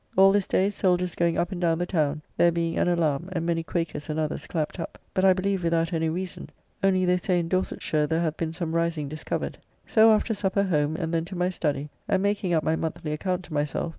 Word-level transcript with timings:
All 0.17 0.31
this 0.31 0.47
day 0.47 0.71
soldiers 0.71 1.13
going 1.13 1.37
up 1.37 1.51
and 1.51 1.61
down 1.61 1.77
the 1.77 1.85
town, 1.85 2.23
there 2.35 2.51
being 2.51 2.75
an 2.75 2.87
alarm 2.87 3.29
and 3.33 3.45
many 3.45 3.61
Quakers 3.61 4.09
and 4.09 4.19
others 4.19 4.47
clapped 4.47 4.79
up; 4.79 4.97
but 5.13 5.23
I 5.23 5.31
believe 5.33 5.63
without 5.63 5.93
any 5.93 6.09
reason: 6.09 6.49
only 6.83 7.05
they 7.05 7.17
say 7.17 7.37
in 7.37 7.47
Dorsetshire 7.47 8.07
there 8.07 8.21
hath 8.21 8.35
been 8.35 8.51
some 8.51 8.73
rising 8.73 9.07
discovered. 9.07 9.59
So 9.85 10.11
after 10.11 10.33
supper 10.33 10.63
home, 10.63 10.95
and 10.95 11.13
then 11.13 11.25
to 11.25 11.35
my 11.35 11.49
study, 11.49 11.91
and 12.07 12.23
making 12.23 12.51
up 12.51 12.63
my 12.63 12.75
monthly 12.75 13.11
account 13.13 13.43
to 13.45 13.53
myself. 13.53 13.89